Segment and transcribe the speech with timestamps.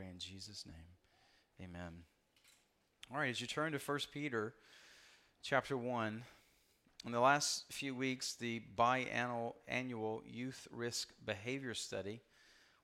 [0.00, 1.68] pray in Jesus' name.
[1.68, 2.04] Amen.
[3.12, 4.54] All right, as you turn to 1 Peter
[5.42, 6.22] chapter 1,
[7.04, 12.20] in the last few weeks, the biannual youth risk behavior study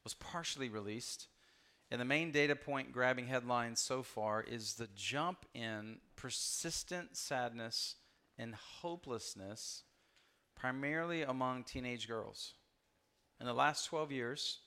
[0.04, 1.28] was partially released.
[1.90, 7.94] And the main data point grabbing headline so far is the jump in persistent sadness
[8.36, 9.84] and hopelessness,
[10.54, 12.54] primarily among teenage girls.
[13.40, 14.58] In the last 12 years,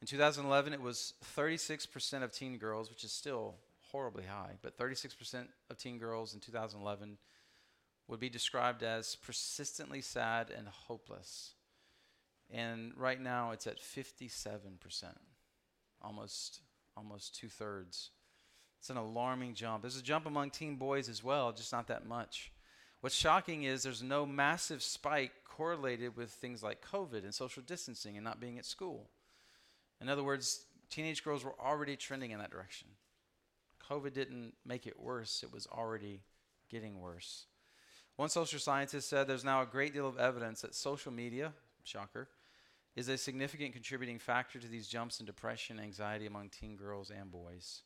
[0.00, 3.56] in 2011, it was 36% of teen girls, which is still
[3.90, 7.18] horribly high, but 36% of teen girls in 2011
[8.06, 11.54] would be described as persistently sad and hopeless.
[12.50, 15.04] And right now, it's at 57%
[16.00, 16.60] almost
[16.96, 18.10] almost two thirds.
[18.80, 19.82] It's an alarming jump.
[19.82, 22.52] There's a jump among teen boys as well, just not that much.
[23.00, 28.16] What's shocking is there's no massive spike correlated with things like COVID and social distancing
[28.16, 29.08] and not being at school.
[30.00, 32.88] In other words, teenage girls were already trending in that direction.
[33.90, 36.22] COVID didn't make it worse, it was already
[36.68, 37.46] getting worse.
[38.16, 41.52] One social scientist said there's now a great deal of evidence that social media,
[41.84, 42.28] shocker,
[42.96, 47.30] is a significant contributing factor to these jumps in depression anxiety among teen girls and
[47.30, 47.82] boys.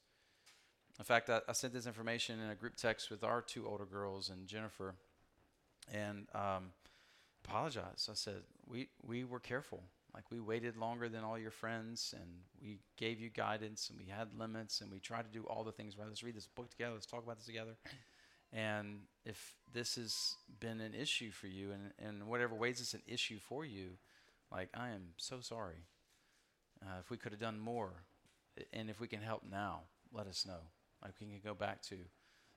[0.99, 3.85] In fact, I, I, sent this information in a group text with our two older
[3.85, 4.95] girls and Jennifer,
[5.93, 6.73] and um,
[7.45, 8.09] apologized.
[8.11, 9.83] I said we we were careful.
[10.15, 14.07] Like we waited longer than all your friends, and we gave you guidance, and we
[14.07, 16.07] had limits, and we tried to do all the things right.
[16.07, 16.93] Let's read this book together.
[16.93, 17.77] Let's talk about this together.
[18.53, 23.03] And if this has been an issue for you, and in whatever ways it's an
[23.07, 23.93] issue for you,
[24.51, 25.87] like, I am so sorry.
[26.83, 28.05] Uh, if we could have done more,
[28.75, 30.61] and if we can help now, let us know.
[31.03, 31.97] Like, we can go back to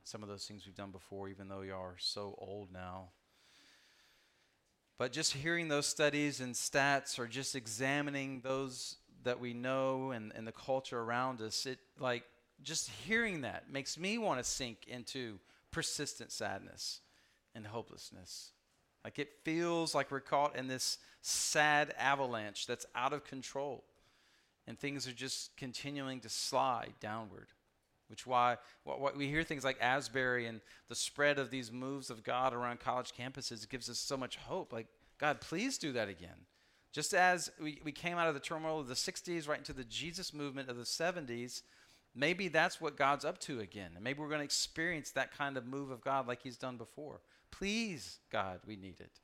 [0.04, 3.12] some of those things we've done before, even though we are so old now.
[4.98, 10.32] But just hearing those studies and stats, or just examining those that we know and,
[10.36, 12.24] and the culture around us, it like
[12.64, 15.40] just hearing that makes me want to sink into
[15.72, 17.02] persistent sadness
[17.54, 18.52] and hopelessness.
[19.04, 23.84] Like it feels like we're caught in this sad avalanche that's out of control.
[24.68, 27.50] And things are just continuing to slide downward.
[28.08, 32.24] Which why what, we hear things like Asbury and the spread of these moves of
[32.24, 34.72] God around college campuses gives us so much hope.
[34.72, 36.46] Like, God, please do that again.
[36.92, 39.84] Just as we, we came out of the turmoil of the 60s right into the
[39.84, 41.62] Jesus movement of the 70s,
[42.14, 43.92] maybe that's what God's up to again.
[43.96, 46.78] And maybe we're going to experience that kind of move of God like He's done
[46.78, 47.22] before.
[47.52, 49.20] Please, God, we need it.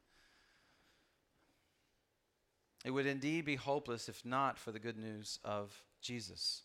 [2.84, 6.64] It would indeed be hopeless if not for the good news of Jesus.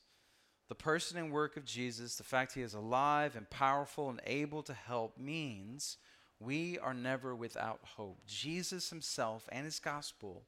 [0.68, 4.62] The person and work of Jesus, the fact he is alive and powerful and able
[4.64, 5.96] to help, means
[6.40, 8.18] we are never without hope.
[8.26, 10.42] Jesus himself and his gospel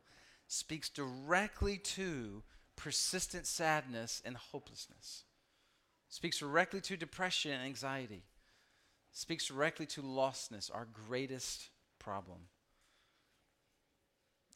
[0.48, 2.42] speaks directly to
[2.76, 5.24] persistent sadness and hopelessness,
[6.08, 8.22] speaks directly to depression and anxiety,
[9.12, 11.68] speaks directly to lostness, our greatest
[11.98, 12.38] problem.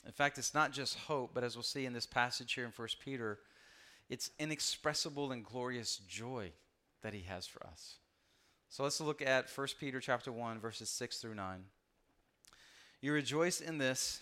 [0.05, 2.73] In fact, it's not just hope, but as we'll see in this passage here in
[2.75, 3.39] 1 Peter,
[4.13, 6.53] it's inexpressible and glorious joy
[7.01, 7.95] that he has for us.
[8.69, 11.65] So let's look at 1 Peter chapter 1 verses 6 through 9.
[13.01, 14.21] You rejoice in this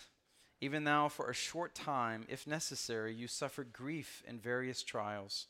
[0.61, 5.47] even now for a short time if necessary you suffer grief in various trials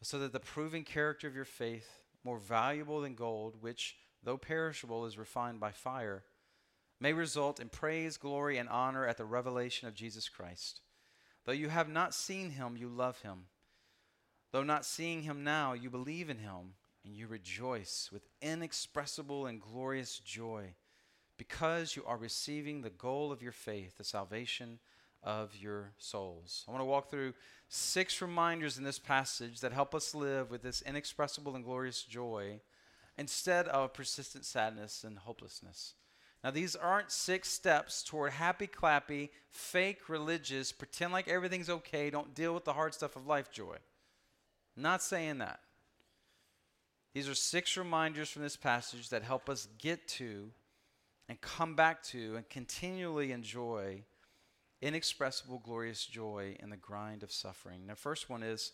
[0.00, 5.04] so that the proven character of your faith more valuable than gold which though perishable
[5.04, 6.22] is refined by fire
[6.98, 10.80] may result in praise, glory, and honor at the revelation of Jesus Christ.
[11.44, 13.46] Though you have not seen him, you love him.
[14.52, 16.74] Though not seeing him now, you believe in him,
[17.04, 20.74] and you rejoice with inexpressible and glorious joy
[21.38, 24.78] because you are receiving the goal of your faith, the salvation
[25.22, 26.64] of your souls.
[26.68, 27.34] I want to walk through
[27.68, 32.60] six reminders in this passage that help us live with this inexpressible and glorious joy
[33.16, 35.94] instead of persistent sadness and hopelessness.
[36.42, 42.34] Now, these aren't six steps toward happy, clappy, fake religious, pretend like everything's okay, don't
[42.34, 43.76] deal with the hard stuff of life joy.
[44.76, 45.60] not saying that.
[47.12, 50.50] These are six reminders from this passage that help us get to
[51.28, 54.04] and come back to and continually enjoy
[54.80, 57.86] inexpressible, glorious joy in the grind of suffering.
[57.86, 58.72] The first one is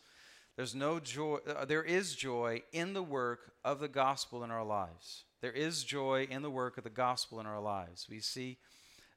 [0.57, 4.65] there's no joy, uh, there is joy in the work of the gospel in our
[4.65, 5.25] lives.
[5.47, 8.09] There is joy in the work of the gospel in our lives.
[8.11, 8.59] We see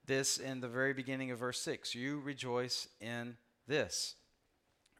[0.05, 1.95] this in the very beginning of verse 6.
[1.95, 3.35] You rejoice in
[3.67, 4.13] this.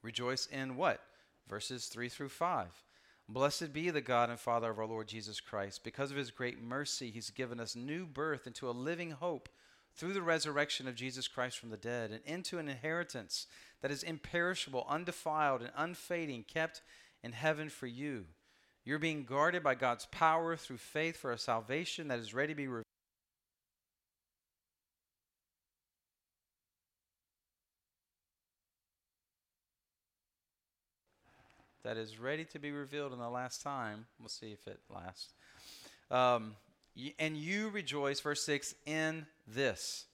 [0.02, 1.02] Rejoice in what?
[1.48, 2.66] Verses 3 through 5.
[3.28, 5.84] Blessed be the God and Father of our Lord Jesus Christ.
[5.84, 9.50] Because of his great mercy, he's given us new birth into a living hope
[9.96, 13.46] through the resurrection of Jesus Christ from the dead and into an inheritance
[13.84, 16.82] that is imperishable, undefiled, and unfading, kept
[17.22, 18.26] in heaven for you.
[18.90, 22.58] You're being guarded by God's power through faith for a salvation that is ready to
[22.58, 22.86] be revealed.
[31.84, 34.08] That is ready to be revealed in the last time.
[34.20, 35.34] We'll see if it lasts.
[36.10, 36.56] Um,
[37.20, 40.06] and you rejoice, verse 6, in this.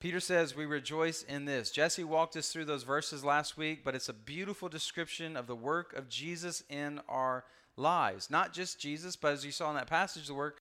[0.00, 1.70] Peter says, We rejoice in this.
[1.70, 5.56] Jesse walked us through those verses last week, but it's a beautiful description of the
[5.56, 7.44] work of Jesus in our
[7.76, 8.30] lives.
[8.30, 10.60] Not just Jesus, but as you saw in that passage, the work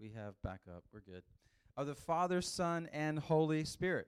[0.00, 0.84] we have backup.
[0.92, 1.22] We're good.
[1.76, 4.06] Of the Father, Son, and Holy Spirit.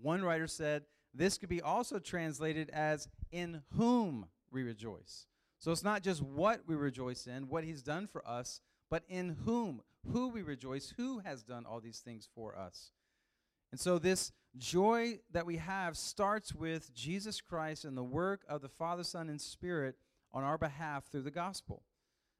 [0.00, 5.26] One writer said, this could be also translated as in whom we rejoice.
[5.58, 9.36] So it's not just what we rejoice in, what he's done for us, but in
[9.44, 9.82] whom,
[10.12, 12.92] who we rejoice, who has done all these things for us.
[13.70, 18.62] And so this joy that we have starts with Jesus Christ and the work of
[18.62, 19.96] the Father, Son, and Spirit
[20.32, 21.82] on our behalf through the gospel.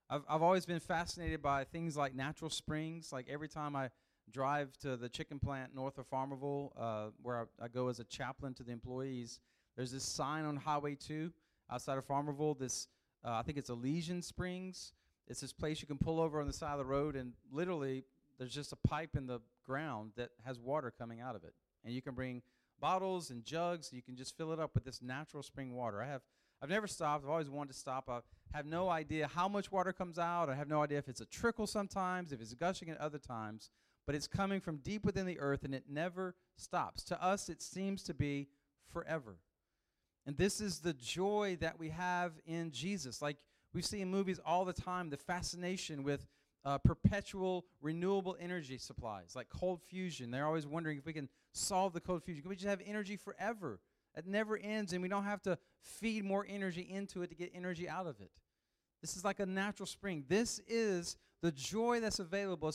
[0.08, 3.12] I've, I've always been fascinated by things like natural springs.
[3.12, 3.90] Like every time I
[4.30, 8.04] drive to the chicken plant north of Farmerville, uh, where I, I, go as a
[8.04, 9.40] chaplain to the employees,
[9.76, 11.32] there's this sign on Highway 2
[11.70, 12.58] outside of Farmerville.
[12.58, 12.88] This,
[13.24, 14.92] uh, I think it's Elysian Springs.
[15.30, 18.04] It's this place you can pull over on the side of the road, and literally,
[18.38, 21.54] there's just a pipe in the ground that has water coming out of it.
[21.84, 22.42] And you can bring
[22.78, 26.02] bottles and jugs, you can just fill it up with this natural spring water.
[26.02, 26.22] I have
[26.62, 27.24] I've never stopped.
[27.24, 28.10] I've always wanted to stop.
[28.10, 28.20] I
[28.54, 30.50] have no idea how much water comes out.
[30.50, 33.70] I have no idea if it's a trickle sometimes, if it's gushing at other times
[34.10, 37.04] but it's coming from deep within the earth and it never stops.
[37.04, 38.48] To us, it seems to be
[38.92, 39.36] forever.
[40.26, 43.22] And this is the joy that we have in Jesus.
[43.22, 43.36] Like
[43.72, 46.26] we see in movies all the time, the fascination with
[46.64, 50.30] uh, perpetual renewable energy supplies, like cold fusion.
[50.30, 52.42] They're always wondering if we can solve the cold fusion.
[52.42, 53.80] Can we just have energy forever?
[54.16, 57.52] It never ends, and we don't have to feed more energy into it to get
[57.54, 58.30] energy out of it.
[59.00, 60.24] This is like a natural spring.
[60.28, 62.72] This is the joy that's available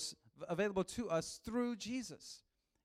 [0.49, 2.41] available to us through Jesus.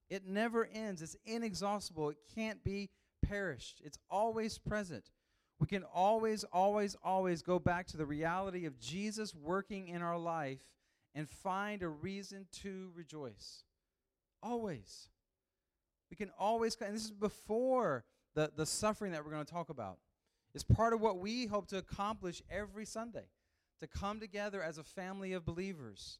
[0.09, 2.91] It never ends, it's inexhaustible, it can't be
[3.23, 5.11] perished, it's always present.
[5.61, 10.19] We can always, always, always go back to the reality of Jesus working in our
[10.19, 10.61] life
[11.15, 13.65] and find a reason to rejoice.
[14.43, 15.09] Always.
[16.11, 18.05] We can always, and this is before
[18.35, 19.99] the, the suffering that we're going to talk about.
[20.55, 23.27] It's part of what we hope to accomplish every Sunday
[23.81, 26.19] to come together as a family of believers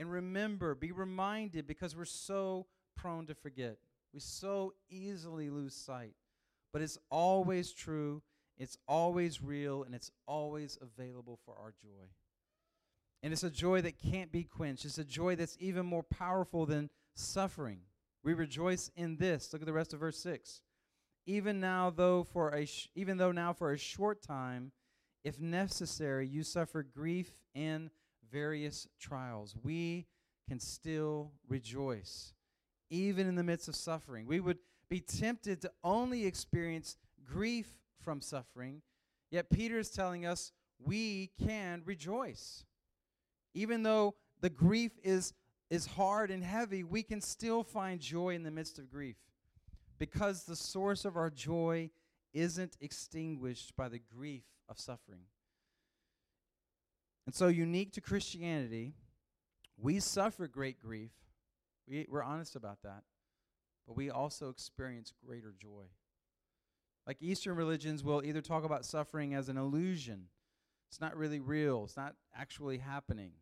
[0.00, 2.66] and remember, be reminded because we're so
[2.96, 3.76] prone to forget.
[4.14, 6.14] We so easily lose sight.
[6.72, 8.22] But it's always true,
[8.60, 12.06] it's always real, and it's always available for our joy.
[13.22, 14.84] And it's a joy that can't be quenched.
[14.84, 17.80] It's a joy that's even more powerful than suffering.
[18.22, 19.52] We rejoice in this.
[19.52, 20.60] Look at the rest of verse 6.
[21.26, 24.72] Even now though for a sh- even though now for a short time
[25.22, 27.90] if necessary you suffer grief in
[28.30, 30.06] various trials, we
[30.48, 32.32] can still rejoice,
[32.88, 34.26] even in the midst of suffering.
[34.26, 34.58] We would
[34.88, 38.82] be tempted to only experience grief from suffering,
[39.30, 42.64] yet Peter is telling us we can rejoice.
[43.54, 45.32] Even though the grief is,
[45.70, 49.16] is hard and heavy, we can still find joy in the midst of grief
[49.98, 51.90] because the source of our joy
[52.32, 55.24] isn't extinguished by the grief of suffering.
[57.26, 58.94] And so, unique to Christianity,
[59.76, 61.10] we suffer great grief.
[61.86, 63.02] We, we're honest about that.
[63.86, 65.84] But we also experience greater joy.
[67.06, 70.26] Like Eastern religions will either talk about suffering as an illusion,
[70.88, 73.32] it's not really real, it's not actually happening.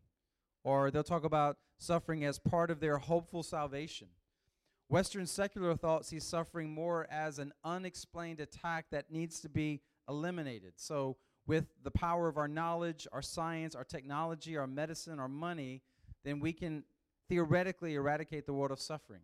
[0.65, 4.09] Or they'll talk about suffering as part of their hopeful salvation.
[4.89, 10.73] Western secular thought sees suffering more as an unexplained attack that needs to be eliminated.
[10.77, 15.83] So with the power of our knowledge, our science, our technology, our medicine, our money,
[16.25, 16.85] then we can
[17.29, 19.23] theoretically eradicate the world of suffering.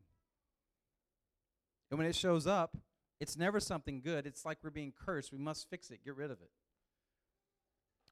[1.91, 2.77] And when it shows up,
[3.21, 4.27] it's never something good.
[4.27, 5.33] It's like we're being cursed.
[5.33, 6.51] We must fix it, get rid of it.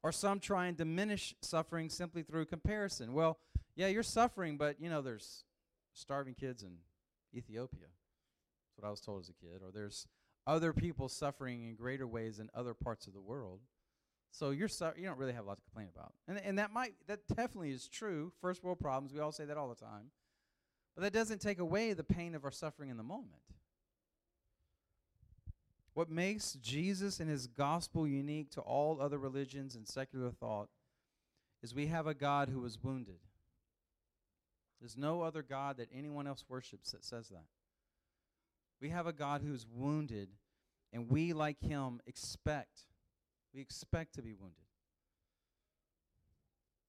[0.02, 3.12] Or some try and diminish suffering simply through comparison.
[3.12, 3.38] Well,
[3.76, 5.44] yeah, you're suffering, but you know, there's
[5.92, 6.78] starving kids in
[7.34, 7.86] Ethiopia.
[7.86, 9.62] That's what I was told as a kid.
[9.64, 10.06] Or there's
[10.46, 13.60] other people suffering in greater ways in other parts of the world.
[14.32, 16.14] So you're su- you don't really have a lot to complain about.
[16.26, 18.32] And, and that might that definitely is true.
[18.40, 20.10] First world problems, we all say that all the time.
[20.96, 23.42] But that doesn't take away the pain of our suffering in the moment.
[25.94, 30.68] What makes Jesus and his gospel unique to all other religions and secular thought
[31.62, 33.18] is we have a God who was wounded.
[34.80, 37.44] There's no other God that anyone else worships that says that.
[38.80, 40.30] We have a God who's wounded,
[40.92, 42.86] and we, like him, expect.
[43.54, 44.56] We expect to be wounded.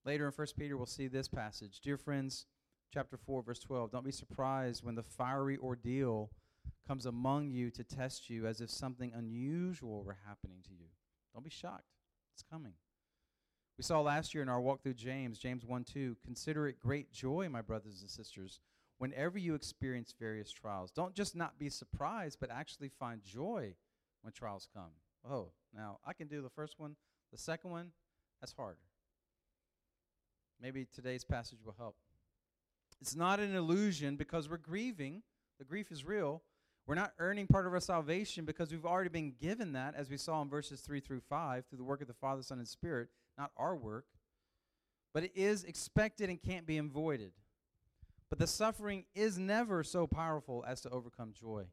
[0.06, 1.82] Later in 1 Peter, we'll see this passage.
[1.82, 2.48] Dear friends,
[2.92, 6.32] chapter 4, verse 12, don't be surprised when the fiery ordeal
[6.88, 10.88] comes among you to test you as if something unusual were happening to you.
[11.34, 11.91] Don't be shocked.
[12.34, 12.74] It's coming.
[13.77, 17.12] We saw last year in our walk through James, James 1 2, consider it great
[17.12, 18.60] joy, my brothers and sisters,
[19.00, 20.91] whenever you experience various trials.
[20.91, 23.74] Don't just not be surprised, but actually find joy
[24.22, 24.91] when trials come.
[25.29, 26.96] Oh, now I can do the first one.
[27.32, 27.91] The second one,
[28.41, 28.77] that's harder.
[30.62, 31.96] Maybe today's passage will help.
[33.01, 35.24] It's not an illusion because we're grieving.
[35.58, 36.43] The grief is real.
[36.86, 40.18] We're not earning part of our salvation because we've already been given that, as we
[40.18, 43.08] saw in verses 3 through 5, through the work of the Father, Son, and Spirit,
[43.38, 44.06] not our work.
[45.13, 47.32] But it is expected and can't be avoided.
[48.30, 51.66] But the suffering is never so powerful as to overcome joy.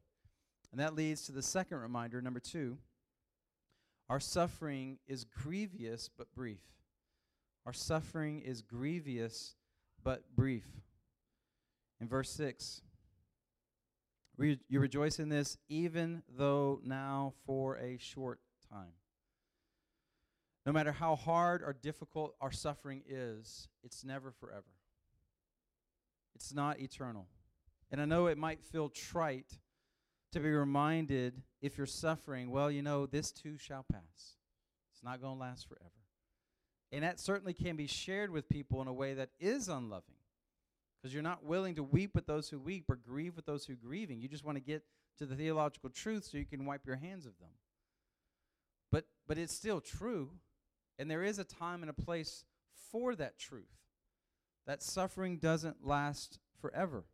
[0.71, 2.77] And that leads to the second reminder, number two.
[4.09, 6.61] Our suffering is grievous but brief.
[7.65, 9.55] Our suffering is grievous
[10.03, 10.65] but brief.
[11.99, 12.81] In verse 6,
[14.43, 18.93] you rejoice in this even though now for a short time.
[20.65, 24.63] No matter how hard or difficult our suffering is, it's never forever.
[26.35, 27.27] It's not eternal.
[27.91, 29.57] And I know it might feel trite
[30.31, 34.37] to be reminded if you're suffering, well, you know, this too shall pass.
[34.93, 35.89] It's not going to last forever.
[36.91, 40.10] And that certainly can be shared with people in a way that is unloving
[41.01, 43.73] because you're not willing to weep with those who weep or grieve with those who
[43.73, 44.21] are grieving.
[44.21, 44.83] You just want to get
[45.17, 47.49] to the theological truth so you can wipe your hands of them.
[48.91, 50.31] But but it's still true,
[50.99, 52.43] and there is a time and a place
[52.91, 53.71] for that truth.
[54.67, 57.05] That suffering doesn't last forever.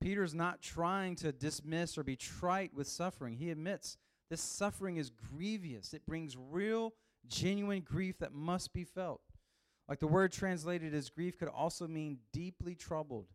[0.00, 3.36] Peter's not trying to dismiss or be trite with suffering.
[3.36, 3.96] He admits
[4.30, 5.94] this suffering is grievous.
[5.94, 6.92] It brings real,
[7.28, 9.20] genuine grief that must be felt.
[9.88, 13.26] Like the word translated as grief could also mean deeply troubled.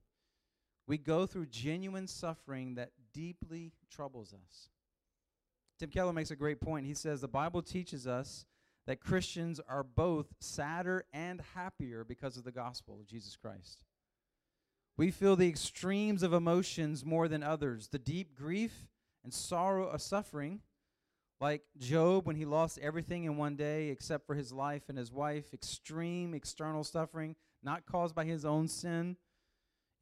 [0.88, 4.70] We go through genuine suffering that deeply troubles us.
[5.80, 6.86] Tim Keller makes a great point.
[6.86, 8.46] He says the Bible teaches us
[8.88, 13.84] that Christians are both sadder and happier because of the gospel of Jesus Christ.
[14.98, 18.88] We feel the extremes of emotions more than others the deep grief
[19.24, 20.60] and sorrow of suffering
[21.42, 25.12] like Job, when he lost everything in one day except for his life and his
[25.12, 29.18] wife, extreme external suffering, not caused by his own sin.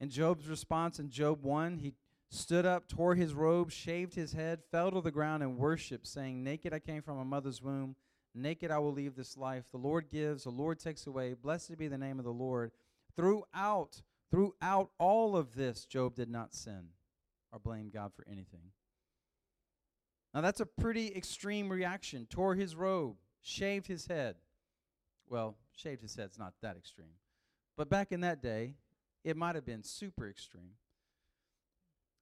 [0.00, 1.94] And Job's response in Job 1, he
[2.28, 6.44] stood up, tore his robe, shaved his head, fell to the ground, and worshiped, saying,
[6.44, 7.96] Naked I came from a mother's womb,
[8.34, 9.64] naked I will leave this life.
[9.72, 11.34] The Lord gives, the Lord takes away.
[11.34, 12.70] Blessed be the name of the Lord.
[13.16, 16.88] Throughout, throughout all of this, Job did not sin
[17.50, 18.72] or blame God for anything.
[20.32, 22.26] Now, that's a pretty extreme reaction.
[22.30, 24.36] Tore his robe, shaved his head.
[25.28, 27.14] Well, shaved his head's not that extreme.
[27.76, 28.74] But back in that day,
[29.24, 30.74] it might have been super extreme.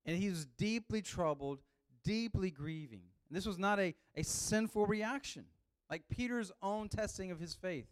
[0.07, 1.61] And he was deeply troubled,
[2.03, 3.03] deeply grieving.
[3.29, 5.45] And this was not a, a sinful reaction,
[5.91, 7.89] like Peter's own testing of his faith,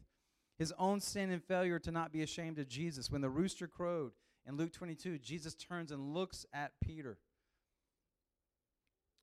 [0.59, 3.11] his own sin and failure to not be ashamed of Jesus.
[3.11, 4.13] When the rooster crowed
[4.47, 7.19] in Luke 22, Jesus turns and looks at Peter.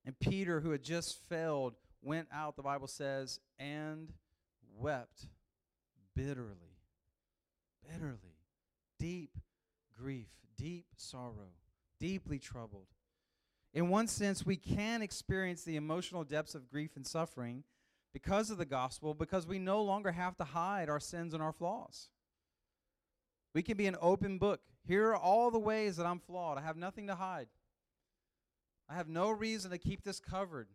[0.05, 4.11] And Peter, who had just failed, went out, the Bible says, and
[4.77, 5.27] wept
[6.15, 6.77] bitterly.
[7.87, 8.17] Bitterly.
[8.99, 9.37] Deep
[9.97, 11.51] grief, deep sorrow,
[11.99, 12.87] deeply troubled.
[13.73, 17.63] In one sense, we can experience the emotional depths of grief and suffering
[18.13, 21.51] because of the gospel, because we no longer have to hide our sins and our
[21.51, 22.09] flaws.
[23.55, 24.61] We can be an open book.
[24.85, 26.57] Here are all the ways that I'm flawed.
[26.57, 27.47] I have nothing to hide.
[28.89, 30.67] I have no reason to keep this covered.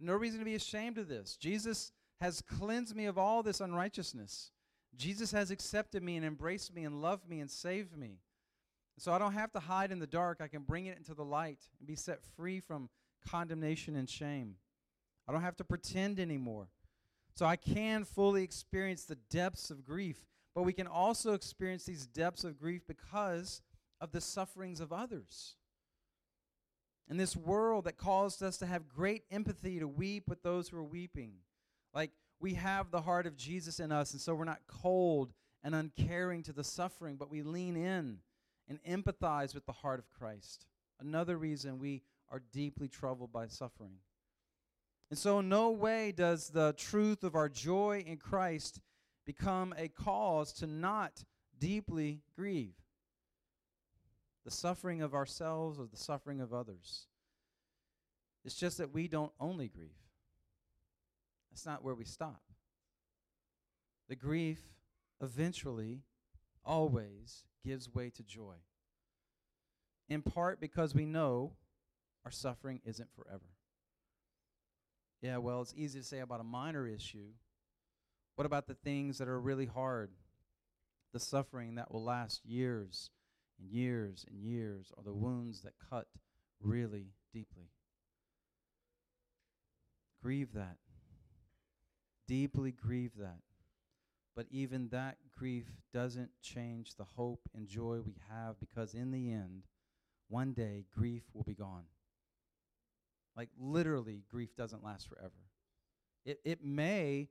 [0.00, 1.36] No reason to be ashamed of this.
[1.36, 4.50] Jesus has cleansed me of all this unrighteousness.
[4.96, 8.18] Jesus has accepted me and embraced me and loved me and saved me.
[8.98, 10.40] So I don't have to hide in the dark.
[10.40, 12.88] I can bring it into the light and be set free from
[13.28, 14.56] condemnation and shame.
[15.26, 16.68] I don't have to pretend anymore.
[17.34, 22.06] So I can fully experience the depths of grief, but we can also experience these
[22.06, 23.60] depths of grief because
[24.00, 25.56] of the sufferings of others
[27.08, 30.78] in this world that caused us to have great empathy to weep with those who
[30.78, 31.34] are weeping.
[31.92, 35.32] Like we have the heart of Jesus in us, and so we're not cold
[35.62, 38.18] and uncaring to the suffering, but we lean in
[38.68, 40.66] and empathize with the heart of Christ.
[41.00, 43.98] Another reason we are deeply troubled by suffering.
[45.10, 48.80] And so, no way does the truth of our joy in Christ
[49.26, 51.24] become a cause to not
[51.58, 52.83] deeply grieve
[54.44, 57.06] the suffering of ourselves or the suffering of others.
[58.44, 59.90] It's just that we don't only grieve.
[61.50, 62.42] That's not where we stop.
[64.08, 64.60] The grief
[65.22, 66.02] eventually,
[66.64, 68.56] always gives way to joy.
[70.08, 71.52] In part because we know
[72.24, 73.44] our suffering isn't forever.
[75.20, 77.32] Yeah, well, it's easy to say about a minor issue.
[78.36, 80.10] What about the things that are really hard?
[81.12, 83.10] The suffering that will last years
[83.58, 86.06] and years and years, are the wounds that cut
[86.60, 87.70] really deeply.
[90.22, 90.78] Grieve that.
[92.26, 93.40] Deeply grieve that.
[94.34, 99.30] But even that grief doesn't change the hope and joy we have because in the
[99.30, 99.64] end,
[100.28, 101.84] one day grief will be gone.
[103.36, 105.30] Like literally, grief doesn't last forever.
[106.24, 107.28] It, it may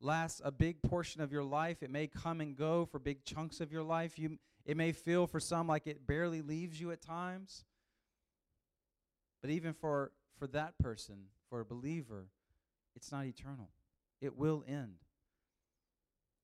[0.00, 1.82] last a big portion of your life.
[1.82, 4.18] It may come and go for big chunks of your life.
[4.18, 7.64] You, it may feel for some like it barely leaves you at times.
[9.40, 12.26] But even for, for that person, for a believer,
[12.96, 13.70] it's not eternal.
[14.20, 14.96] It will end.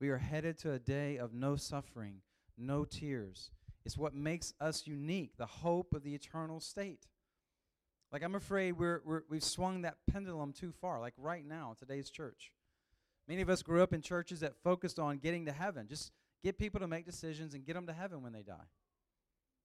[0.00, 2.18] We are headed to a day of no suffering,
[2.56, 3.50] no tears.
[3.84, 7.06] It's what makes us unique, the hope of the eternal state.
[8.12, 12.10] Like, I'm afraid we're, we're, we've swung that pendulum too far, like right now, today's
[12.10, 12.52] church.
[13.26, 15.86] Many of us grew up in churches that focused on getting to heaven.
[15.88, 18.68] Just get people to make decisions and get them to heaven when they die.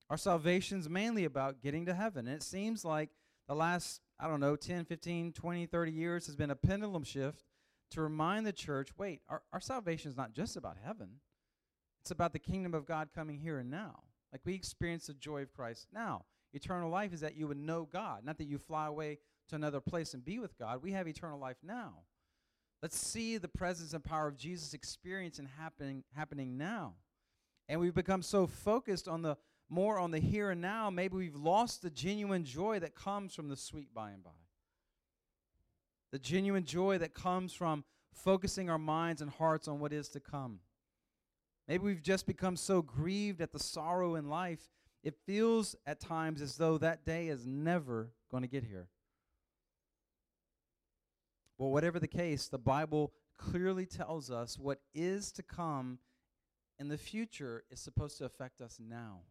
[0.10, 2.28] Our salvation is mainly about getting to heaven.
[2.28, 3.10] And it seems like
[3.48, 7.44] the last, I don't know, 10, 15, 20, 30 years has been a pendulum shift
[7.92, 11.20] to remind the church wait, our, our salvation is not just about heaven,
[12.02, 14.04] it's about the kingdom of God coming here and now.
[14.32, 16.26] Like we experience the joy of Christ now.
[16.54, 19.20] Eternal life is that you would know God, not that you fly away
[19.50, 20.82] to another place and be with God.
[20.82, 22.00] We have eternal life now.
[22.82, 26.94] Let's see the presence and power of Jesus experience and happening happening now.
[27.68, 29.38] And we've become so focused on the
[29.70, 33.50] more on the here and now, maybe we've lost the genuine joy that comes from
[33.50, 34.32] the sweet by and by
[36.12, 40.20] the genuine joy that comes from focusing our minds and hearts on what is to
[40.20, 40.60] come.
[41.68, 44.70] Maybe we've just become so grieved at the sorrow in life,
[45.04, 48.88] it feels at times as though that day is never going to get here.
[51.58, 56.00] Well, whatever the case, the Bible clearly tells us what is to come
[56.80, 59.22] in the future is supposed to affect us now.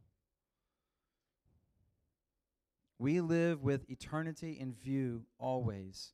[2.99, 6.13] We live with eternity in view always.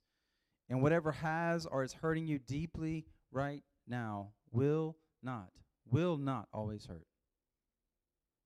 [0.68, 5.50] And whatever has or is hurting you deeply right now will not,
[5.90, 7.06] will not always hurt.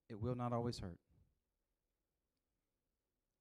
[0.08, 0.98] It will not always hurt.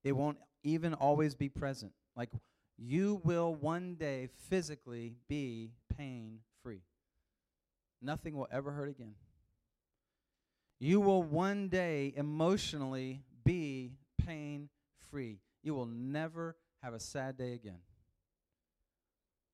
[0.04, 1.92] It won't even always be present.
[2.16, 2.30] Like
[2.78, 6.82] you will one day physically be pain free.
[8.02, 9.16] Nothing will ever hurt again.
[10.80, 13.94] You will one day emotionally be
[14.26, 14.70] pain
[15.10, 15.40] free.
[15.64, 17.80] You will never have a sad day again.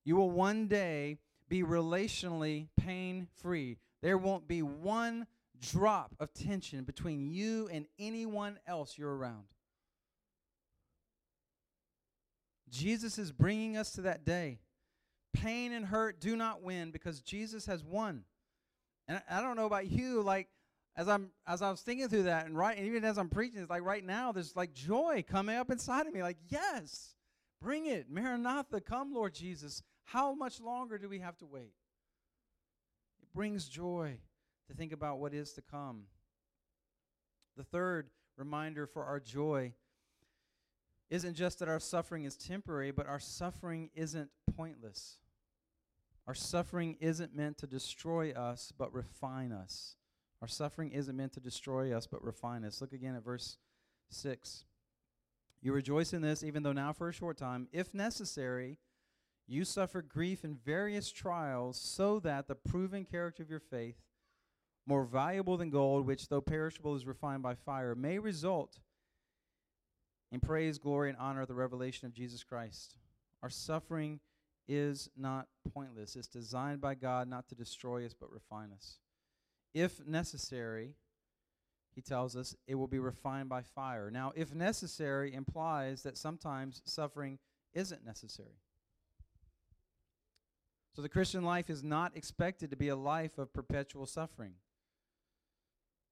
[0.04, 3.78] You will one day be relationally pain free.
[4.02, 5.26] There won't be one
[5.60, 9.44] drop of tension between you and anyone else you're around.
[12.72, 14.58] Jesus is bringing us to that day.
[15.34, 18.24] Pain and hurt do not win because Jesus has won.
[19.06, 20.48] And I don't know about you, like
[20.96, 23.60] as I'm as I was thinking through that, and right, and even as I'm preaching,
[23.60, 26.22] it's like right now there's like joy coming up inside of me.
[26.22, 27.14] Like yes,
[27.60, 29.82] bring it, Maranatha, come, Lord Jesus.
[30.04, 31.74] How much longer do we have to wait?
[33.22, 34.18] It brings joy
[34.68, 36.04] to think about what is to come.
[37.56, 39.74] The third reminder for our joy
[41.10, 45.18] isn't just that our suffering is temporary, but our suffering isn't pointless.
[46.26, 49.96] Our suffering isn't meant to destroy us, but refine us.
[50.40, 52.80] Our suffering isn't meant to destroy us, but refine us.
[52.80, 53.58] Look again at verse
[54.10, 54.64] 6.
[55.60, 58.78] You rejoice in this, even though now for a short time, if necessary,
[59.46, 63.96] you suffer grief in various trials, so that the proven character of your faith,
[64.86, 68.78] more valuable than gold, which though perishable is refined by fire, may result
[70.32, 72.96] in praise, glory, and honor at the revelation of Jesus Christ.
[73.42, 74.18] Our suffering
[74.66, 76.16] is not pointless.
[76.16, 78.98] It's designed by God not to destroy us, but refine us.
[79.74, 80.94] If necessary,
[81.94, 84.10] he tells us, it will be refined by fire.
[84.10, 87.38] Now, if necessary implies that sometimes suffering
[87.74, 88.60] isn't necessary.
[90.94, 94.54] So the Christian life is not expected to be a life of perpetual suffering.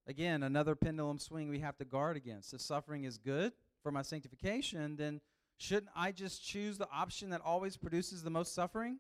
[0.07, 2.53] Again, another pendulum swing we have to guard against.
[2.53, 3.53] If suffering is good
[3.83, 5.21] for my sanctification, then
[5.61, 8.99] Shouldn't I just choose the option that always produces the most suffering?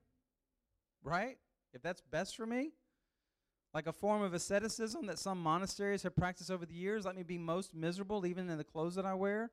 [1.02, 1.38] Right?
[1.72, 2.72] If that's best for me?
[3.72, 7.22] Like a form of asceticism that some monasteries have practiced over the years, let me
[7.22, 9.50] be most miserable even in the clothes that I wear,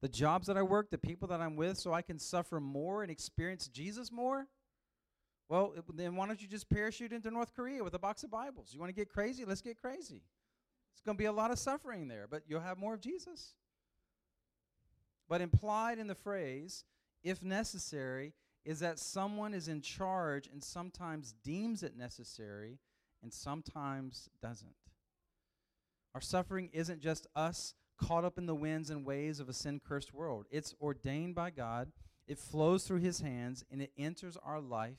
[0.00, 3.02] the jobs that I work, the people that I'm with, so I can suffer more
[3.02, 4.46] and experience Jesus more?
[5.48, 8.70] Well, then why don't you just parachute into North Korea with a box of Bibles?
[8.72, 9.44] You want to get crazy?
[9.44, 10.22] Let's get crazy.
[10.92, 13.54] It's going to be a lot of suffering there, but you'll have more of Jesus.
[15.28, 16.84] But implied in the phrase,
[17.22, 18.34] if necessary,
[18.64, 22.78] is that someone is in charge and sometimes deems it necessary
[23.22, 24.74] and sometimes doesn't.
[26.14, 29.80] Our suffering isn't just us caught up in the winds and waves of a sin
[29.86, 31.92] cursed world, it's ordained by God,
[32.26, 34.98] it flows through His hands, and it enters our life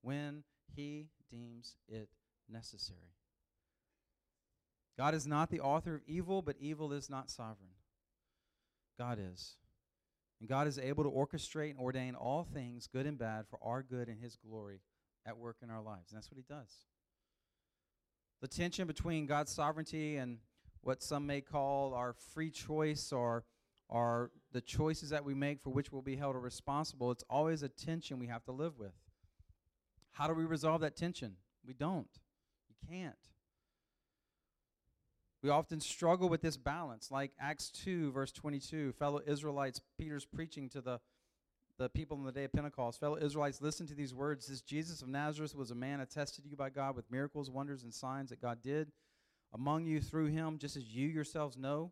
[0.00, 2.08] when He deems it
[2.48, 2.98] necessary.
[4.98, 7.74] God is not the author of evil, but evil is not sovereign.
[8.98, 9.56] God is.
[10.42, 13.80] And God is able to orchestrate and ordain all things, good and bad, for our
[13.80, 14.80] good and His glory
[15.24, 16.10] at work in our lives.
[16.10, 16.68] And that's what He does.
[18.40, 20.38] The tension between God's sovereignty and
[20.80, 23.44] what some may call our free choice or,
[23.88, 27.68] or the choices that we make for which we'll be held responsible, it's always a
[27.68, 28.94] tension we have to live with.
[30.10, 31.36] How do we resolve that tension?
[31.64, 32.18] We don't.
[32.68, 33.14] You can't.
[35.42, 38.92] We often struggle with this balance, like Acts 2, verse 22.
[38.92, 41.00] Fellow Israelites, Peter's preaching to the,
[41.78, 43.00] the people on the day of Pentecost.
[43.00, 44.46] Fellow Israelites, listen to these words.
[44.46, 47.82] This Jesus of Nazareth was a man attested to you by God with miracles, wonders,
[47.82, 48.92] and signs that God did
[49.52, 51.90] among you through him, just as you yourselves know.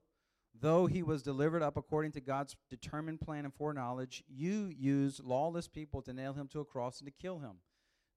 [0.59, 5.67] Though he was delivered up according to God's determined plan and foreknowledge, you used lawless
[5.67, 7.57] people to nail him to a cross and to kill him.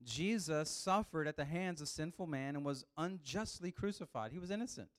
[0.03, 4.31] Jesus suffered at the hands of sinful man and was unjustly crucified.
[4.31, 4.89] He was innocent.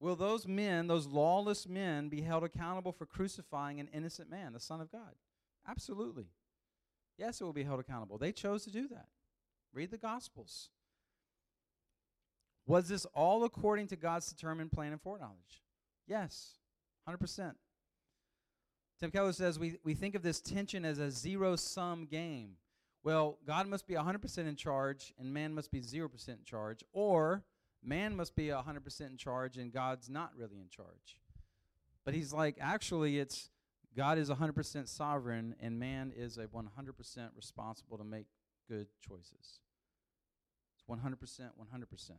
[0.00, 4.60] Will those men, those lawless men, be held accountable for crucifying an innocent man, the
[4.60, 5.14] Son of God?
[5.66, 6.26] Absolutely.
[7.16, 8.16] Yes, it will be held accountable.
[8.16, 9.08] They chose to do that.
[9.74, 10.70] Read the Gospels.
[12.66, 15.64] Was this all according to God's determined plan and foreknowledge?
[16.06, 16.58] Yes,
[17.08, 17.54] 100%.
[19.00, 22.56] Tim Keller says we, we think of this tension as a zero sum game.
[23.04, 27.44] Well, God must be 100% in charge and man must be 0% in charge, or
[27.82, 31.18] man must be 100% in charge and God's not really in charge.
[32.04, 33.50] But he's like, actually, it's
[33.96, 36.68] God is 100% sovereign and man is a 100%
[37.36, 38.26] responsible to make
[38.68, 39.60] good choices.
[40.74, 42.10] It's 100%, 100%.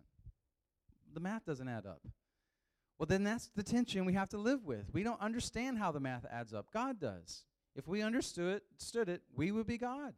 [1.13, 2.01] The math doesn't add up.
[2.97, 4.89] Well, then that's the tension we have to live with.
[4.91, 6.67] We don't understand how the math adds up.
[6.73, 7.45] God does.
[7.75, 10.13] If we understood it, stood it, we would be God.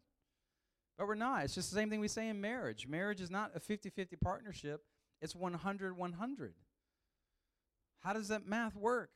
[0.97, 1.43] But we're not.
[1.43, 2.88] It's just the same thing we say in marriage.
[2.88, 4.84] Marriage is not a 50 50 partnership,
[5.21, 6.53] it's 100 100.
[7.99, 9.12] How does that math work?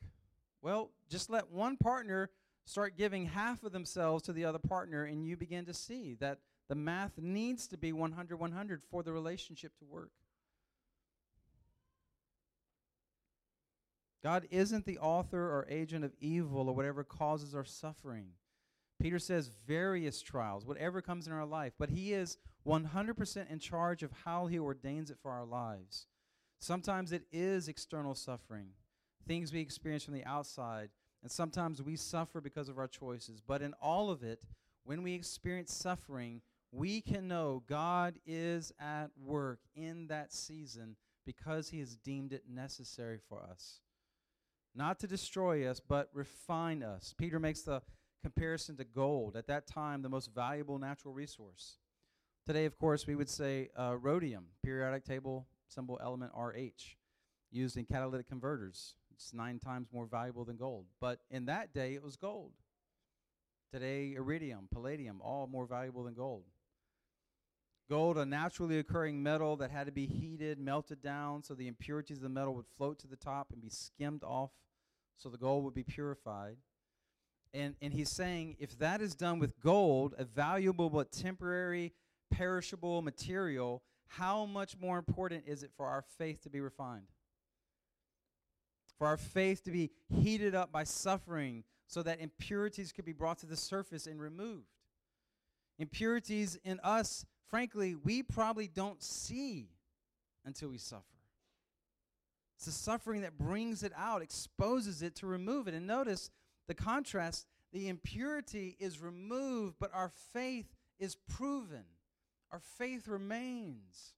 [0.62, 2.30] Well, just let one partner
[2.64, 6.38] start giving half of themselves to the other partner, and you begin to see that
[6.68, 10.10] the math needs to be 100 100 for the relationship to work.
[14.22, 18.30] God isn't the author or agent of evil or whatever causes our suffering.
[19.00, 24.02] Peter says various trials, whatever comes in our life, but he is 100% in charge
[24.02, 26.06] of how he ordains it for our lives.
[26.58, 28.70] Sometimes it is external suffering,
[29.26, 30.90] things we experience from the outside,
[31.22, 33.40] and sometimes we suffer because of our choices.
[33.40, 34.40] But in all of it,
[34.84, 36.40] when we experience suffering,
[36.72, 42.44] we can know God is at work in that season because he has deemed it
[42.48, 43.80] necessary for us.
[44.74, 47.14] Not to destroy us, but refine us.
[47.16, 47.82] Peter makes the
[48.22, 51.78] comparison to gold, at that time, the most valuable natural resource.
[52.46, 56.94] Today, of course, we would say uh, rhodium, periodic table symbol element RH,
[57.50, 58.94] used in catalytic converters.
[59.12, 60.84] It's nine times more valuable than gold.
[61.00, 62.52] But in that day, it was gold.
[63.72, 66.44] Today, iridium, palladium, all more valuable than gold.
[67.90, 72.18] Gold, a naturally occurring metal that had to be heated, melted down, so the impurities
[72.18, 74.50] of the metal would float to the top and be skimmed off,
[75.16, 76.58] so the gold would be purified.
[77.52, 81.92] And, and he's saying if that is done with gold, a valuable but temporary,
[82.30, 87.06] perishable material, how much more important is it for our faith to be refined?
[88.98, 93.38] For our faith to be heated up by suffering so that impurities could be brought
[93.38, 94.66] to the surface and removed.
[95.78, 99.68] Impurities in us, frankly, we probably don't see
[100.44, 101.04] until we suffer.
[102.56, 105.74] It's the suffering that brings it out, exposes it to remove it.
[105.74, 106.30] And notice
[106.68, 111.84] the contrast the impurity is removed, but our faith is proven.
[112.52, 114.14] Our faith remains.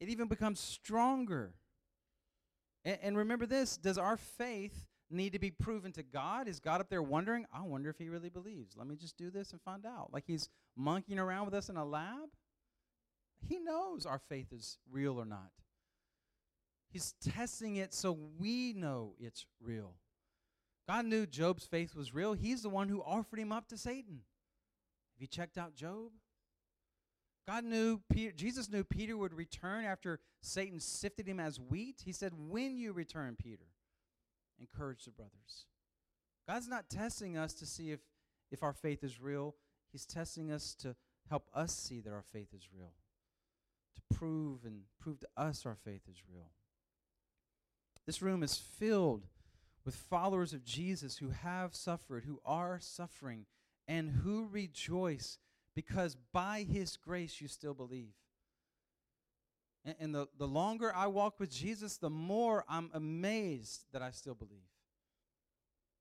[0.00, 1.54] It even becomes stronger.
[2.84, 6.48] And, and remember this does our faith need to be proven to God?
[6.48, 8.76] Is God up there wondering, I wonder if he really believes?
[8.76, 10.10] Let me just do this and find out.
[10.12, 12.30] Like he's monkeying around with us in a lab?
[13.46, 15.50] He knows our faith is real or not.
[16.90, 19.94] He's testing it so we know it's real.
[20.88, 22.34] God knew Job's faith was real.
[22.34, 24.20] He's the one who offered him up to Satan.
[25.14, 26.10] Have you checked out Job?
[27.46, 32.02] God knew Peter, Jesus knew Peter would return after Satan sifted him as wheat.
[32.04, 33.66] He said, When you return, Peter,
[34.60, 35.66] encourage the brothers.
[36.48, 38.00] God's not testing us to see if,
[38.50, 39.56] if our faith is real.
[39.90, 40.94] He's testing us to
[41.28, 42.92] help us see that our faith is real,
[43.96, 46.50] to prove and prove to us our faith is real.
[48.06, 49.26] This room is filled
[49.84, 53.46] with followers of Jesus who have suffered, who are suffering,
[53.88, 55.38] and who rejoice
[55.74, 58.12] because by his grace you still believe.
[59.84, 64.10] And, and, the, the longer I walk with Jesus, the more I'm amazed that I
[64.10, 64.60] still believe.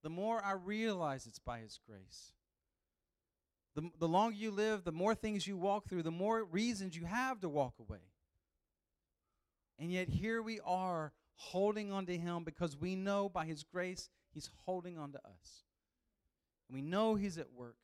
[0.04, 2.34] The more I realize it's by his grace.
[3.76, 7.06] The, the longer you live, the more things you walk through, the more reasons you
[7.06, 8.12] have to walk away.
[9.80, 14.10] And yet here we are holding on to him because we know by his grace
[14.32, 15.64] he's holding on to us.
[16.68, 17.78] And we know he's at work.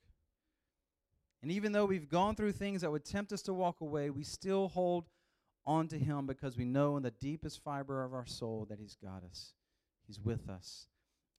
[1.41, 4.23] And even though we've gone through things that would tempt us to walk away, we
[4.23, 5.05] still hold
[5.65, 8.95] on to Him because we know in the deepest fiber of our soul that He's
[8.95, 9.53] got us,
[10.07, 10.87] He's with us.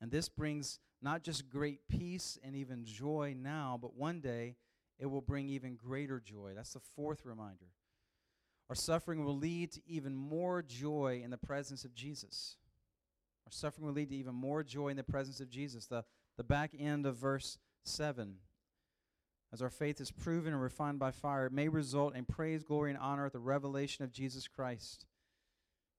[0.00, 4.56] And this brings not just great peace and even joy now, but one day
[4.98, 6.52] it will bring even greater joy.
[6.54, 7.66] That's the fourth reminder.
[8.68, 12.56] Our suffering will lead to even more joy in the presence of Jesus.
[13.46, 15.87] Our suffering will lead to even more joy in the presence of Jesus.
[15.87, 16.04] The,
[16.37, 18.34] the back end of verse 7
[19.52, 22.90] as our faith is proven and refined by fire, it may result in praise, glory,
[22.90, 25.06] and honor at the revelation of Jesus Christ.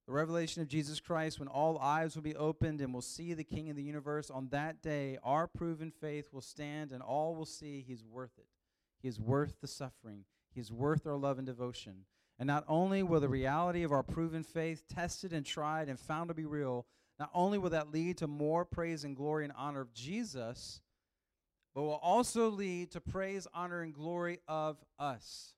[0.05, 3.43] The revelation of Jesus Christ, when all eyes will be opened and will see the
[3.43, 7.45] King of the universe, on that day, our proven faith will stand and all will
[7.45, 8.47] see He's worth it.
[9.01, 12.05] He is worth the suffering, He is worth our love and devotion.
[12.39, 16.29] And not only will the reality of our proven faith, tested and tried and found
[16.29, 16.85] to be real,
[17.19, 20.81] not only will that lead to more praise and glory and honor of Jesus,
[21.79, 25.53] but will also lead to praise, honor, and glory of us.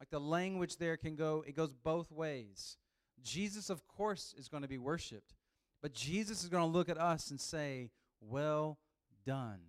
[0.00, 2.78] Like the language there can go, it goes both ways.
[3.22, 5.34] Jesus, of course, is going to be worshiped,
[5.82, 7.90] but Jesus is going to look at us and say,
[8.20, 8.80] Well
[9.24, 9.60] done,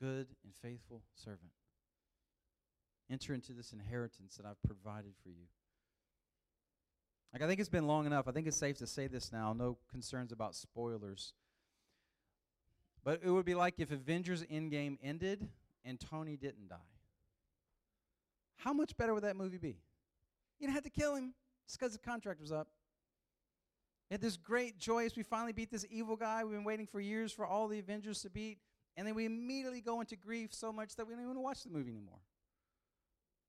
[0.00, 1.52] good and faithful servant.
[3.08, 5.46] Enter into this inheritance that I've provided for you.
[7.32, 8.26] Like, I think it's been long enough.
[8.26, 9.52] I think it's safe to say this now.
[9.52, 11.32] No concerns about spoilers.
[13.04, 15.46] But it would be like if Avengers Endgame ended
[15.84, 16.76] and Tony didn't die.
[18.56, 19.76] How much better would that movie be?
[20.58, 21.34] You didn't have to kill him
[21.66, 22.68] just because the contract was up.
[24.08, 26.86] You had this great joy as we finally beat this evil guy we've been waiting
[26.86, 28.58] for years for all the Avengers to beat.
[28.96, 31.42] And then we immediately go into grief so much that we don't even want to
[31.42, 32.20] watch the movie anymore.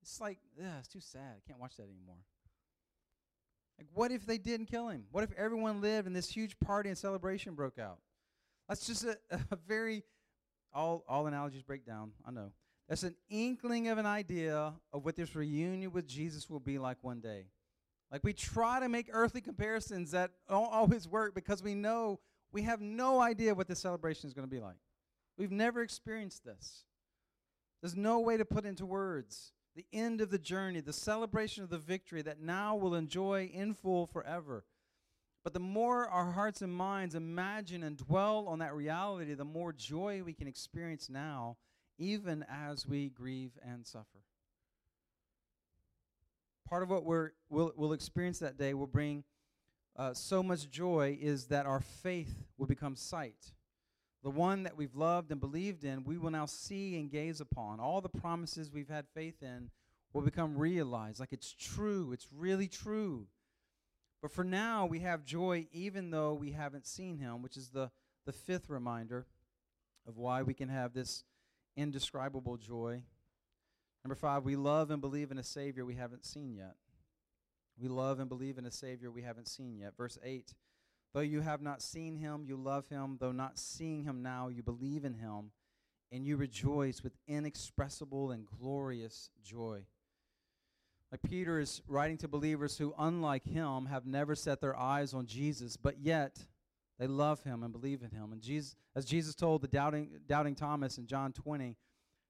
[0.02, 1.36] It's like, ugh, it's too sad.
[1.38, 2.18] I can't watch that anymore.
[3.78, 5.06] Like, what if they didn't kill him?
[5.12, 8.00] What if everyone lived and this huge party and celebration broke out?
[8.68, 9.18] That's just a,
[9.52, 10.04] a very,
[10.74, 12.52] all, all analogies break down, I know.
[12.88, 16.98] That's an inkling of an idea of what this reunion with Jesus will be like
[17.02, 17.48] one day.
[18.12, 22.20] Like we try to make earthly comparisons that don't always work because we know
[22.52, 24.78] we have no idea what the celebration is going to be like.
[25.38, 26.86] We've never experienced this.
[27.82, 31.70] There's no way to put into words the end of the journey, the celebration of
[31.70, 34.64] the victory that now we'll enjoy in full forever.
[35.46, 39.72] But the more our hearts and minds imagine and dwell on that reality, the more
[39.72, 41.58] joy we can experience now,
[42.00, 44.24] even as we grieve and suffer.
[46.68, 49.24] Part of what we're, we'll, we'll experience that day will bring
[49.96, 53.54] uh, so much joy is that our faith will become sight.
[54.24, 57.80] The one that we've loved and believed in, we will now see and gaze upon.
[57.80, 59.70] All the promises we've had faith in
[60.12, 63.28] will become realized like it's true, it's really true.
[64.26, 67.92] But for now, we have joy even though we haven't seen him, which is the,
[68.26, 69.28] the fifth reminder
[70.08, 71.24] of why we can have this
[71.78, 73.04] indescribable joy.
[74.04, 76.74] Number five, we love and believe in a Savior we haven't seen yet.
[77.80, 79.96] We love and believe in a Savior we haven't seen yet.
[79.96, 80.56] Verse 8
[81.14, 83.18] Though you have not seen him, you love him.
[83.20, 85.52] Though not seeing him now, you believe in him,
[86.12, 89.86] and you rejoice with inexpressible and glorious joy.
[91.16, 95.28] Like Peter is writing to believers who, unlike him, have never set their eyes on
[95.28, 96.46] Jesus, but yet
[97.00, 98.34] they love him and believe in him.
[98.34, 101.78] And Jesus, as Jesus told the doubting, doubting Thomas in John 20,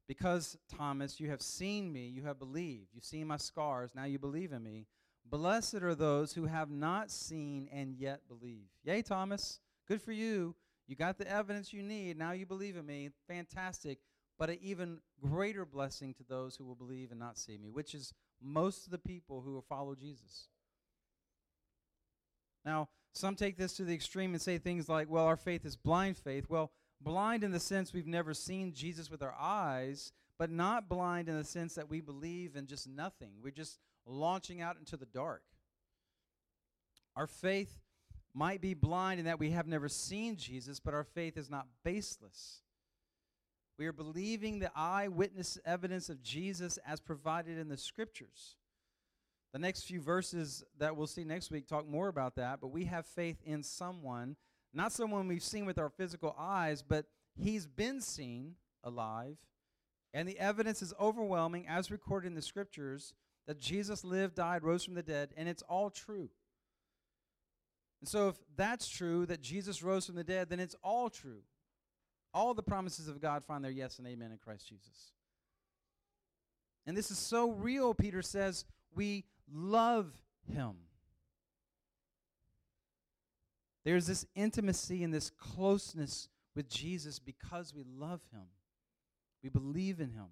[0.07, 2.89] because, Thomas, you have seen me, you have believed.
[2.93, 4.85] You've seen my scars, now you believe in me.
[5.27, 8.67] Blessed are those who have not seen and yet believe.
[8.83, 10.55] Yay, Thomas, Good for you.
[10.87, 12.17] You got the evidence you need.
[12.17, 13.09] Now you believe in me.
[13.27, 13.99] Fantastic.
[14.37, 17.93] But an even greater blessing to those who will believe and not see me, which
[17.95, 20.49] is most of the people who will follow Jesus.
[22.65, 25.77] Now, some take this to the extreme and say things like, well, our faith is
[25.77, 26.49] blind faith.
[26.49, 31.29] Well, blind in the sense we've never seen Jesus with our eyes, but not blind
[31.29, 33.31] in the sense that we believe in just nothing.
[33.41, 35.43] We're just launching out into the dark.
[37.15, 37.79] Our faith
[38.33, 41.67] might be blind in that we have never seen Jesus, but our faith is not
[41.85, 42.63] baseless.
[43.77, 48.55] We are believing the eyewitness evidence of Jesus as provided in the scriptures.
[49.51, 52.85] The next few verses that we'll see next week talk more about that, but we
[52.85, 54.35] have faith in someone,
[54.73, 59.37] not someone we've seen with our physical eyes, but he's been seen alive.
[60.13, 63.13] And the evidence is overwhelming, as recorded in the scriptures,
[63.47, 66.29] that Jesus lived, died, rose from the dead, and it's all true.
[68.01, 71.41] And so, if that's true, that Jesus rose from the dead, then it's all true.
[72.35, 75.13] All the promises of God find their yes and amen in Christ Jesus.
[76.85, 80.11] And this is so real, Peter says, we love
[80.51, 80.73] him.
[83.85, 88.47] There's this intimacy and this closeness with Jesus because we love him.
[89.41, 90.27] We believe in him.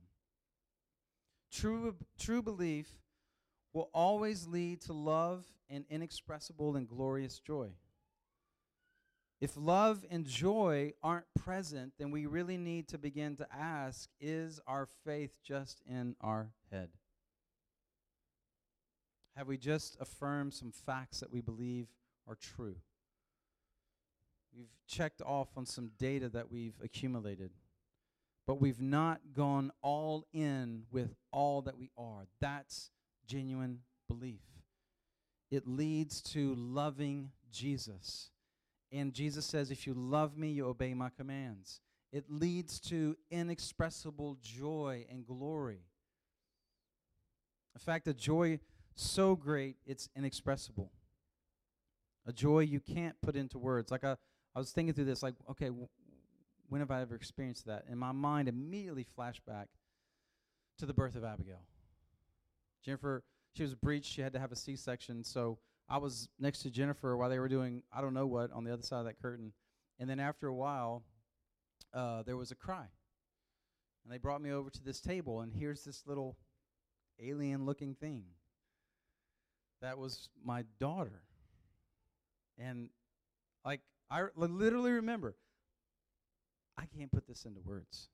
[1.53, 2.89] True, true belief
[3.71, 7.69] will always lead to love and inexpressible and glorious joy.
[9.43, 14.62] If love and joy aren't present, then we really need to begin to ask is
[14.65, 16.88] our faith just in our head?
[19.36, 21.88] Have we just affirmed some facts that we believe
[22.25, 22.77] are true?
[24.56, 27.51] We've checked off on some data that we've accumulated,
[28.47, 32.27] but we've not gone all in with all that we are.
[32.39, 32.91] That's
[33.27, 34.39] genuine belief.
[35.51, 38.29] It leads to loving Jesus
[38.93, 41.82] and Jesus says, If you love me, you obey my commands.
[42.12, 45.82] It leads to inexpressible joy and glory.
[47.73, 48.60] In fact, a joy
[48.93, 50.91] so great, it's inexpressible.
[52.27, 53.89] A joy you can't put into words.
[53.89, 54.15] Like I,
[54.56, 55.89] I was thinking through this, like, okay, w-
[56.69, 57.86] when have I ever experienced that?
[57.89, 59.69] And my mind immediately flashed back
[60.77, 61.63] to the birth of Abigail.
[62.86, 64.12] Jennifer, she was breached.
[64.12, 65.23] She had to have a C section.
[65.23, 65.58] So
[65.93, 68.73] I was next to Jennifer while they were doing I don't know what on the
[68.73, 69.53] other side of that curtain,
[69.99, 71.03] and then after a while,
[71.93, 72.88] uh, there was a cry,
[74.03, 76.36] and they brought me over to this table, and here's this little
[77.21, 78.23] alien-looking thing.
[79.84, 81.21] That was my daughter,
[82.58, 82.89] and
[83.63, 85.36] like I literally remember.
[86.75, 88.10] I can't put this into words.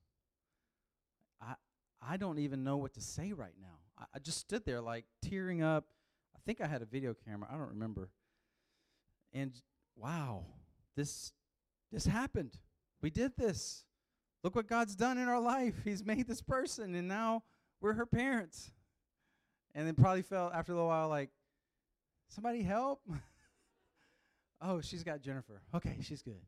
[1.40, 1.54] I
[2.02, 3.78] I don't even know what to say right now.
[3.98, 5.86] I, I just stood there like tearing up
[6.34, 7.48] I think I had a video camera.
[7.50, 8.10] I don't remember.
[9.32, 9.52] And
[9.96, 10.44] wow,
[10.96, 11.32] this
[11.92, 12.58] this happened.
[13.02, 13.84] We did this.
[14.42, 15.74] Look what God's done in our life.
[15.84, 17.42] He's made this person, and now
[17.80, 18.70] we're her parents.
[19.74, 21.30] And then probably felt after a little while like,
[22.28, 23.00] somebody help.
[24.62, 25.62] oh, she's got Jennifer.
[25.74, 26.40] Okay, she's good.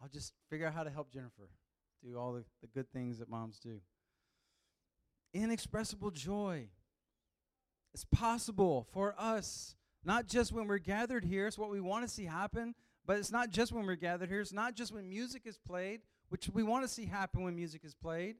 [0.00, 1.48] I'll just figure out how to help Jennifer
[2.04, 3.80] do all the, the good things that moms do.
[5.34, 6.68] Inexpressible joy.
[7.94, 12.12] It's possible for us, not just when we're gathered here, it's what we want to
[12.12, 12.74] see happen,
[13.06, 16.02] but it's not just when we're gathered here, it's not just when music is played,
[16.28, 18.36] which we want to see happen when music is played,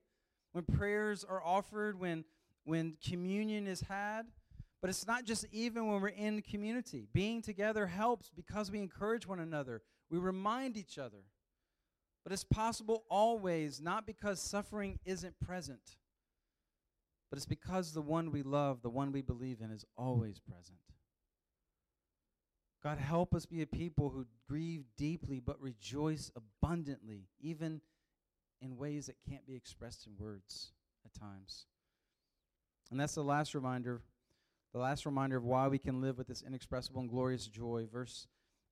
[0.53, 2.25] when prayers are offered, when
[2.65, 4.27] when communion is had,
[4.83, 7.09] but it's not just even when we're in community.
[7.15, 9.81] Being together helps because we encourage one another.
[10.11, 11.25] We remind each other.
[12.25, 15.97] But it's possible always, not because suffering isn't present
[17.31, 20.79] but it's because the one we love, the one we believe in, is always present.
[22.83, 27.81] God, help us be a people who grieve deeply but rejoice abundantly, even
[28.63, 30.73] in ways that can't be expressed in words
[31.05, 31.67] at times.
[32.91, 34.01] And that's the last reminder,
[34.73, 37.87] the last reminder of why we can live with this inexpressible and glorious joy.
[37.93, 38.27] Verse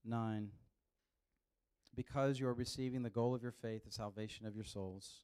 [0.04, 0.50] 9
[1.94, 5.20] Because you are receiving the goal of your faith, the salvation of your souls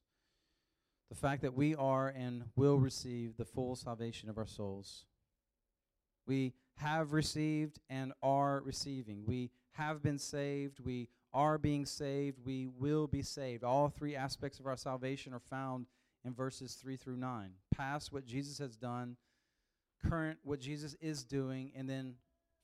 [1.09, 5.05] the fact that we are and will receive the full salvation of our souls.
[6.25, 9.23] We have received and are receiving.
[9.25, 10.79] We have been saved.
[10.79, 12.39] We are being saved.
[12.43, 13.63] We will be saved.
[13.63, 15.87] All three aspects of our salvation are found
[16.25, 17.51] in verses 3 through 9.
[17.75, 19.17] Past, what Jesus has done,
[20.07, 22.15] current, what Jesus is doing, and then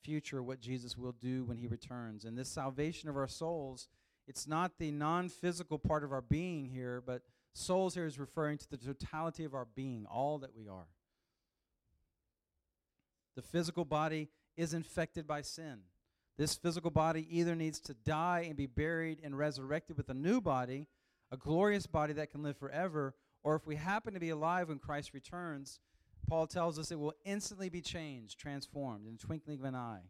[0.01, 2.26] future, what Jesus will do when he returns.
[2.26, 3.88] And this salvation of our souls,
[4.28, 7.24] it's not the non physical part of our being here, but
[7.54, 10.88] Souls here is referring to the totality of our being, all that we are.
[13.36, 15.80] The physical body is infected by sin.
[16.38, 20.39] This physical body either needs to die and be buried and resurrected with a new
[20.39, 20.88] body,
[21.32, 24.80] a glorious body that can live forever, or if we happen to be alive when
[24.80, 25.80] Christ returns,
[26.28, 30.04] Paul tells us it will instantly be changed, transformed in the twinkling of an eye,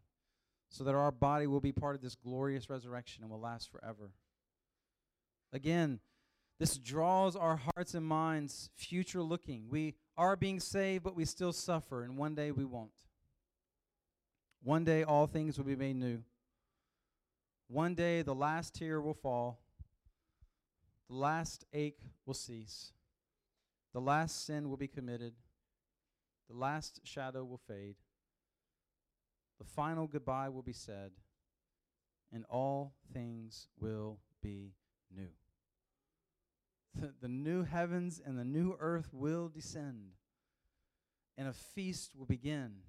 [0.69, 4.11] so that our body will be part of this glorious resurrection and will last forever.
[5.51, 5.99] Again,
[6.59, 9.67] this draws our hearts and minds future looking.
[9.69, 12.91] We are being saved, but we still suffer, and one day we won't.
[14.61, 16.21] One day all things will be made new.
[17.69, 19.61] One day the last tear will fall,
[21.07, 22.91] the last ache will cease,
[23.93, 25.33] the last sin will be committed,
[26.49, 27.95] the last shadow will fade,
[29.59, 31.11] the final goodbye will be said,
[32.33, 34.73] and all things will be
[35.15, 35.29] new.
[36.99, 40.11] The, the new heavens and the new earth will descend,
[41.37, 42.81] and a feast will begin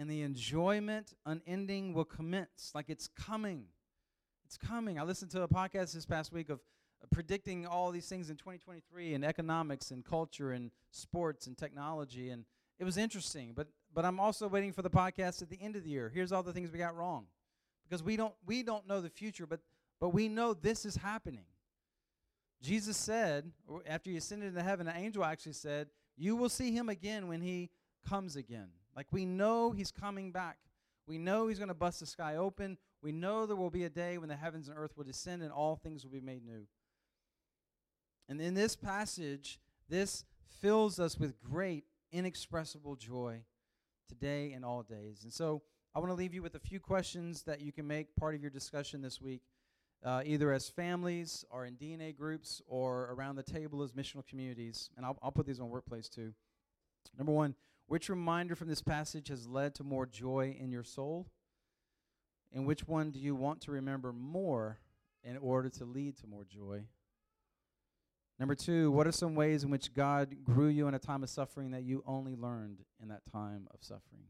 [0.00, 2.72] and the enjoyment unending will commence.
[2.74, 3.64] Like it's coming.
[4.46, 4.98] It's coming.
[4.98, 6.58] I listened to a podcast this past week of
[7.02, 12.30] uh, predicting all these things in 2023 and economics and culture and sports and technology
[12.30, 12.44] and
[12.78, 15.84] it was interesting but but i'm also waiting for the podcast at the end of
[15.84, 16.10] the year.
[16.12, 17.26] Here's all the things we got wrong.
[17.88, 19.60] Because we don't we don't know the future but
[20.00, 21.44] but we know this is happening
[22.62, 23.50] jesus said
[23.86, 27.40] after he ascended into heaven an angel actually said you will see him again when
[27.40, 27.70] he
[28.06, 30.58] comes again like we know he's coming back.
[31.06, 32.76] We know he's going to bust the sky open.
[33.02, 35.52] We know there will be a day when the heavens and earth will descend and
[35.52, 36.66] all things will be made new.
[38.28, 39.58] And in this passage,
[39.88, 40.24] this
[40.60, 43.42] fills us with great, inexpressible joy
[44.08, 45.24] today and all days.
[45.24, 45.62] And so
[45.94, 48.40] I want to leave you with a few questions that you can make part of
[48.40, 49.42] your discussion this week,
[50.04, 54.90] uh, either as families or in DNA groups or around the table as missional communities.
[54.96, 56.32] And I'll, I'll put these on Workplace too.
[57.16, 57.54] Number one,
[57.86, 61.26] which reminder from this passage has led to more joy in your soul?
[62.52, 64.78] And which one do you want to remember more
[65.22, 66.84] in order to lead to more joy?
[68.38, 71.28] Number two, what are some ways in which God grew you in a time of
[71.28, 74.24] suffering that you only learned in that time of suffering?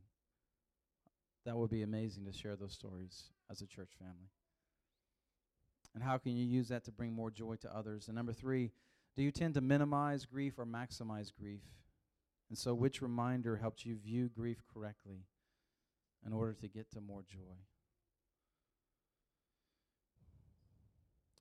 [1.47, 4.31] That would be amazing to share those stories as a church family.
[5.95, 8.07] And how can you use that to bring more joy to others?
[8.07, 8.71] And number three,
[9.17, 11.63] do you tend to minimize grief or maximize grief?
[12.49, 15.27] And so, which reminder helped you view grief correctly
[16.27, 17.57] in order to get to more joy?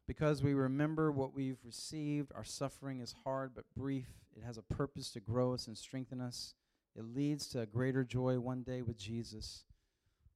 [0.08, 4.08] Because we remember what we've received, our suffering is hard but brief.
[4.36, 6.56] It has a purpose to grow us and strengthen us.
[6.96, 9.66] It leads to a greater joy one day with Jesus.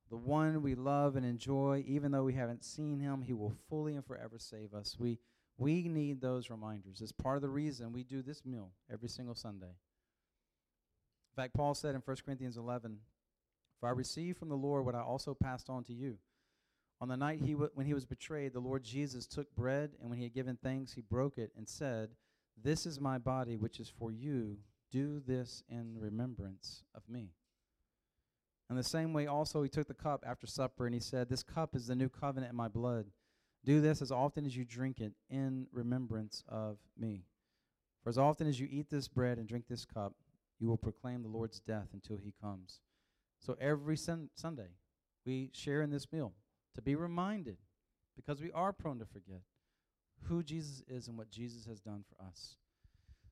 [0.10, 3.96] The one we love and enjoy, even though we haven't seen him, he will fully
[3.96, 4.96] and forever save us.
[5.00, 5.20] We,
[5.58, 7.02] we need those reminders.
[7.02, 9.66] It's part of the reason we do this meal every single Sunday.
[11.32, 12.98] In fact, Paul said in 1 Corinthians 11,
[13.80, 16.18] For I received from the Lord what I also passed on to you.
[17.02, 20.10] On the night he w- when he was betrayed, the Lord Jesus took bread, and
[20.10, 22.12] when he had given thanks, he broke it and said,
[22.62, 24.58] This is my body, which is for you.
[24.92, 27.32] Do this in remembrance of me.
[28.74, 31.44] In the same way, also, he took the cup after supper, and he said, This
[31.44, 33.06] cup is the new covenant in my blood.
[33.64, 37.28] Do this as often as you drink it in remembrance of me.
[38.04, 40.16] For as often as you eat this bread and drink this cup,
[40.60, 42.80] you will proclaim the Lord's death until he comes.
[43.38, 44.70] So every sun- Sunday,
[45.24, 46.34] we share in this meal
[46.74, 47.58] to be reminded,
[48.16, 49.44] because we are prone to forget,
[50.24, 52.56] who Jesus is and what Jesus has done for us.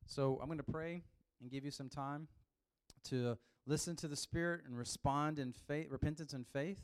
[0.06, 1.02] So I'm going to pray
[1.42, 2.28] and give you some time
[3.06, 6.82] to listen to the Spirit and respond in faith, repentance and faith.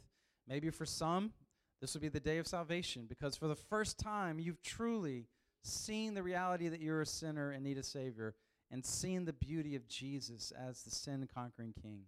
[0.48, 1.34] Maybe for some,
[1.82, 5.28] this will be the day of salvation because for the first time, you've truly
[5.64, 8.36] seen the reality that you're a sinner and need a Savior
[8.72, 12.02] and seen the beauty of Jesus as the sin conquering king.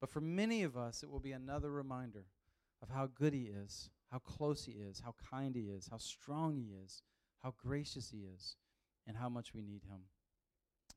[0.00, 2.24] But for many of us, it will be another reminder
[2.82, 6.56] of how good he is, how close he is, how kind he is, how strong
[6.56, 7.02] he is,
[7.42, 8.56] how gracious he is,
[9.06, 10.00] and how much we need him.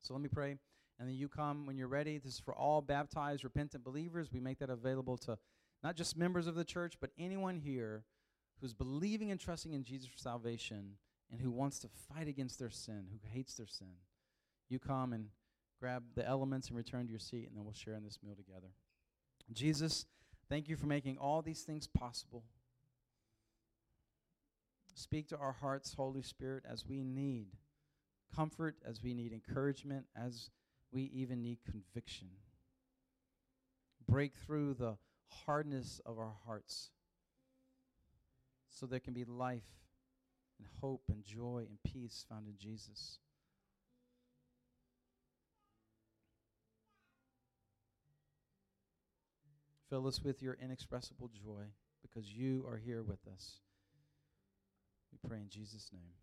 [0.01, 0.57] So let me pray.
[0.99, 2.17] And then you come when you're ready.
[2.17, 4.31] This is for all baptized, repentant believers.
[4.31, 5.37] We make that available to
[5.83, 8.03] not just members of the church, but anyone here
[8.61, 10.97] who's believing and trusting in Jesus for salvation
[11.31, 13.95] and who wants to fight against their sin, who hates their sin
[14.73, 15.27] you come and
[15.79, 18.35] grab the elements and return to your seat, and then we'll share in this meal
[18.35, 18.71] together.
[19.51, 20.05] Jesus,
[20.49, 22.43] thank you for making all these things possible.
[24.95, 27.47] Speak to our hearts, Holy Spirit, as we need
[28.35, 30.49] comfort, as we need encouragement, as
[30.93, 32.27] we even need conviction.
[34.07, 34.97] Break through the
[35.45, 36.91] hardness of our hearts
[38.69, 39.63] so there can be life
[40.59, 43.19] and hope and joy and peace found in Jesus.
[49.89, 51.65] Fill us with your inexpressible joy.
[52.03, 53.61] because you are here with us.
[55.11, 56.22] We pray in Jesus' name.